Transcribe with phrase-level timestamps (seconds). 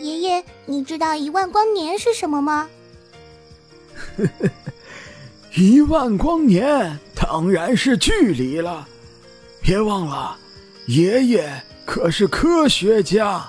[0.00, 2.68] 爷爷，你知道一万光年是什么吗？
[4.16, 4.50] 呵呵，
[5.54, 8.88] 一万光年当然是距离了。
[9.60, 10.38] 别忘了，
[10.86, 13.46] 爷爷可是科学家。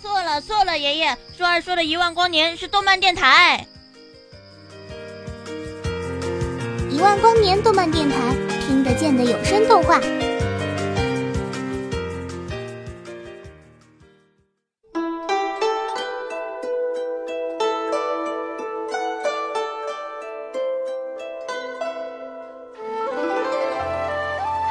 [0.00, 3.66] 错了错了，爷爷，舒儿说的一万光年是动漫电台。
[6.88, 8.16] 一万光年动漫电台，
[8.66, 10.00] 听得见的有声动画。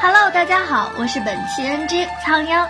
[0.01, 2.65] Hello，大家好，我是本期 NG 苍央。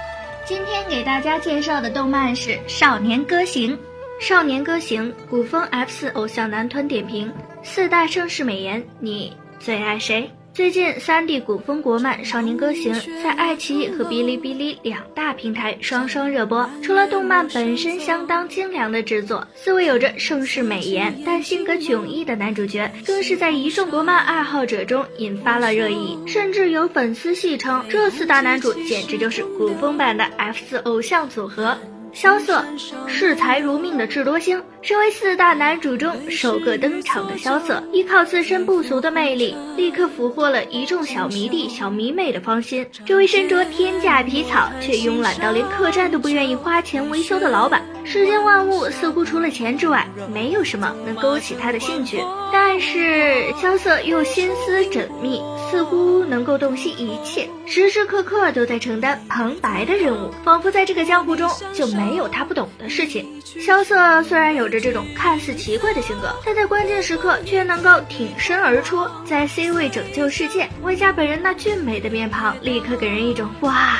[0.46, 3.78] 今天给大家介绍的动漫是《少年歌行》。
[4.20, 10.28] 《少年歌行》古风 F 四偶像男团点评，四大盛世美颜，你最爱谁？
[10.60, 16.70] 最近，3D 古风国漫《少年歌行》在爱奇艺和哔哩哔哩两大平台双双热播。
[16.84, 26.20] 除了动漫本身相当精良的制作，四位有着盛世美颜但性格迥异的男主角，更是在一众国漫爱好者中引发了热议。
[26.28, 31.78] 甚至有粉丝戏称，这四大男主简直就是古风版的 F 四偶像组合。
[32.12, 32.66] 萧瑟，
[33.08, 42.88] 视财如命的智多星，身为四大男主中首个登场的萧瑟，依靠自身不俗的魅力，立刻俘获了一众小迷弟、小迷妹的芳心。
[43.06, 52.20] 这位身着天价皮草却慵懒到连客栈都不愿意花钱维修的老板，世间万物似乎除了钱之外，没有什么能勾起他的兴趣。
[52.52, 61.88] 但是萧瑟又心思缜密，似乎能够洞悉一切，时时刻刻都在承担旁白的任务，仿佛在这个江湖中就。
[62.00, 63.28] 没有他不懂的事情。
[63.60, 70.68] 萧瑟虽然有着这种看似奇怪的性格，但在关键时刻却能够挺身而出，在 C 位拯救世界。
[70.82, 74.00] 魏家本人那俊美的面庞，立刻给人一种哇，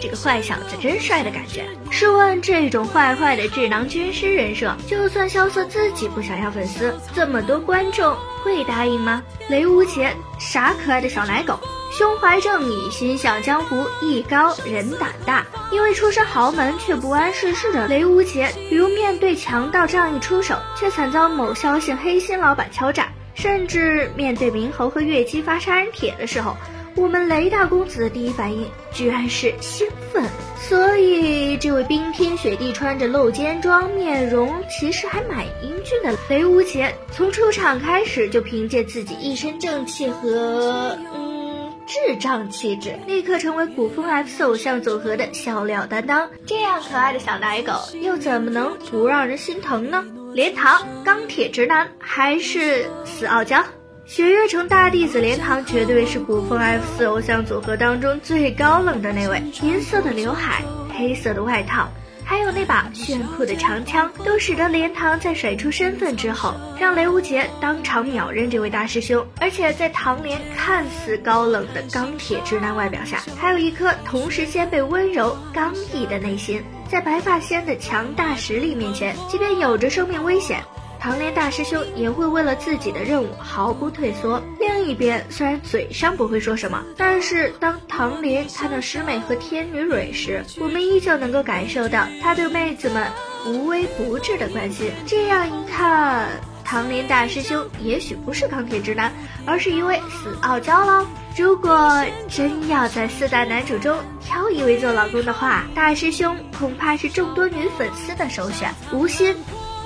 [0.00, 1.64] 这个坏小子真帅的感觉。
[1.90, 9.22] 试问这种坏坏的智囊军师人设，就算萧瑟自己不想要粉丝，这么多观众会答应吗？
[9.48, 11.58] 雷无邪，傻可爱的小奶狗。
[11.90, 15.44] 胸怀正义，心向江湖，艺高人胆大。
[15.72, 26.54] 因为出身豪门却不谙世事的雷无邪，比如面对强盗仗义出手，却惨遭某消息黑心老板敲诈；甚至面对明侯和月姬发杀人帖的时候，
[26.98, 30.24] 我们雷大公子的第一反应居然是兴奋。
[30.68, 41.72] 所以，这位冰天雪地穿着露肩装、面容其实还蛮英俊的雷无邪，从出场开始就凭借自己一身正气和嗯。
[41.86, 46.28] 智障气质，立刻成为古风 F 四偶像组合的笑料担当。
[46.44, 47.72] 这样可爱的小奶狗，
[48.02, 50.04] 又怎么能不让人心疼呢？
[50.34, 53.64] 连堂，钢铁直男还是死傲娇？
[54.08, 59.42] 雪月城大弟子莲堂绝对是古风 F 四偶像组合当中最高冷的那位。
[59.60, 60.64] 银色的刘海，
[60.96, 61.90] 黑色的外套。
[62.24, 69.26] 还有那把炫酷的长枪，都使得莲堂在甩出身份之后，让雷无杰当场秒认这位大师兄。
[69.40, 76.64] 而且在唐莲看似高冷的钢铁直男外表下，还有一颗同时兼备温柔刚毅的内心。
[76.90, 80.62] 在白发仙的强大实力面前，即便有着生命危险。
[81.00, 84.42] 唐莲大师兄也会为了自己的任务毫不退缩。
[84.58, 93.06] 另一边，虽然嘴上不会说什么，但是当唐莲看到师妹和天女蕊时，我们依旧能够感受到他对妹子们
[93.46, 94.90] 无微不至的关心。
[95.06, 96.28] 这样一看，
[96.64, 99.12] 唐莲大师兄也许不是钢铁直男，
[99.46, 101.06] 而是一位死傲娇喽。
[101.36, 108.74] 如果真要在四大男主中挑一位做老公的话，大师兄恐怕是众多女粉丝的首选。
[108.92, 109.36] 吴昕。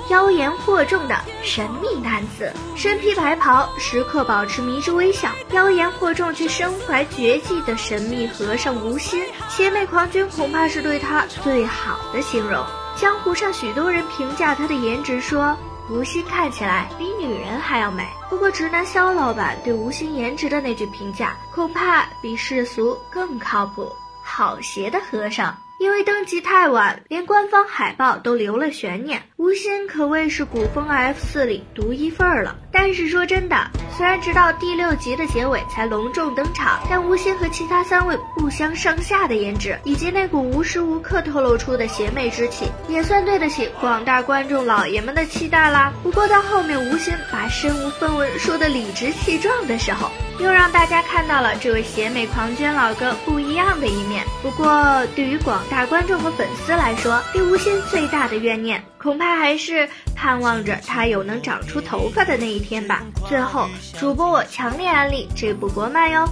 [0.09, 12.65] 妖言惑众的神秘男子，身披白袍，时刻保持迷之微笑；妖言惑众却身怀绝技的神秘和尚吴昕，邪魅狂君恐怕是对他最好的形容。
[12.97, 15.57] 江湖上许多人评价他的颜值，说
[15.89, 18.05] 吴昕看起来比女人还要美。
[18.29, 23.89] 不过直男肖老板对吴昕颜值的那句评价，恐怕比世俗更靠谱。
[24.21, 25.55] 好邪的和尚。
[25.83, 29.21] 因为登级太晚，连官方海报都留了悬念。
[29.35, 32.55] 吴昕可谓是古风 F 四里独一份儿了。
[32.71, 45.91] 但是说真的，虽然直到第六集的结尾才隆重登场，但吴昕和其他三位不相上下的颜值，以及那股无时无刻透露出的邪魅之气，也算对得起广大观众老爷们的期待啦。
[46.01, 50.09] 不过到后面，吴昕把身无分文说的理直气壮的时候，
[50.39, 54.23] 又让大家看到了这位邪魅狂狷老哥不一样的一面。
[54.41, 63.03] 不过对于广观众和粉丝来说，对吴昕最大的怨念，恐怕还是盼望着他有能长出头发的那一天吧。
[63.27, 63.67] 最后，
[63.99, 66.27] 主播我强烈安利这部国漫哟。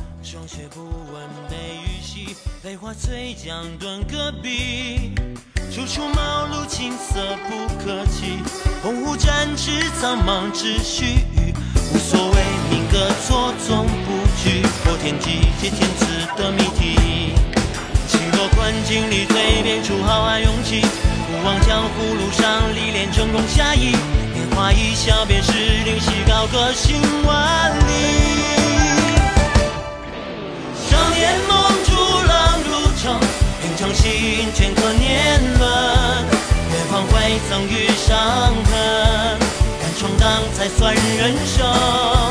[5.73, 8.39] 初出茅庐，青丝色不可欺。
[8.83, 11.25] 鸿鹄展翅，苍茫秩序，
[11.93, 14.11] 无所谓命格错综布
[14.41, 17.50] 局，破天机解天赐的谜题。
[18.91, 23.95] 几多困境里蜕变出浩瀚勇气，不忘江湖路上历练峥嵘侠义，
[24.33, 27.91] 年华一笑便是灵犀，高歌行万里。
[30.89, 31.95] 少年梦逐
[32.27, 32.71] 浪如
[33.01, 33.17] 城，
[33.61, 35.61] 平常心镌刻年轮。
[36.73, 38.17] 远方会曾遇伤
[38.65, 39.39] 痕，
[39.79, 42.30] 敢闯荡才算人生。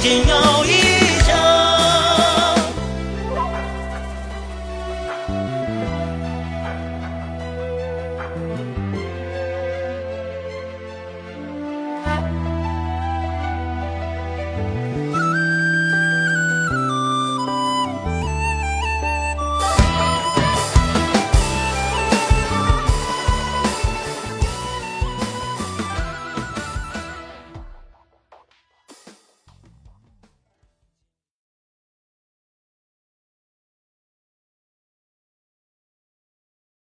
[0.00, 0.08] 刃。
[0.08, 0.77] 天涯